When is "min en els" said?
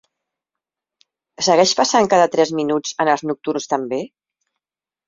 2.63-3.29